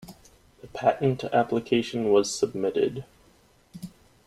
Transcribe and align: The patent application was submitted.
The 0.61 0.67
patent 0.69 1.23
application 1.25 2.11
was 2.11 2.33
submitted. 2.33 3.05